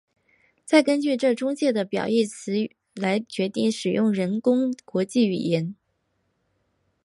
[0.65, 5.75] 再根据这中介的表义字词来决定使用人工国际语言。